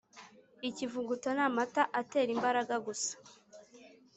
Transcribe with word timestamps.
Ikivuguto 0.69 1.29
n’amata 1.37 1.83
atera 1.99 2.29
imbaraga 2.35 2.75
gusa 2.85 3.13